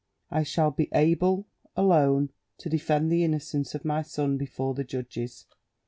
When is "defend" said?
2.71-3.11